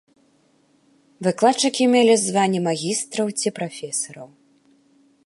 Выкладчыкі 1.27 1.83
мелі 1.95 2.15
званне 2.23 2.59
магістраў 2.71 3.27
ці 3.39 3.47
прафесараў. 3.61 4.27